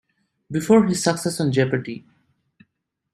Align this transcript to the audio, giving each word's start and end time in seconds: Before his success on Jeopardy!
Before 0.49 0.83
his 0.87 1.03
success 1.03 1.39
on 1.39 1.51
Jeopardy! 1.51 2.07